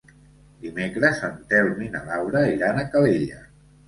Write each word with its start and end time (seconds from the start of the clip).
Dimecres 0.61 1.19
en 1.27 1.35
Telm 1.51 1.83
i 1.87 1.89
na 1.97 2.01
Laura 2.07 2.41
iran 2.55 2.81
a 2.81 2.87
Calella. 2.95 3.43